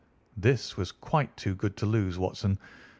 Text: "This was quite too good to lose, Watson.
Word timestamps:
"This 0.35 0.77
was 0.77 0.91
quite 0.91 1.37
too 1.37 1.53
good 1.53 1.77
to 1.77 1.85
lose, 1.85 2.17
Watson. 2.17 2.57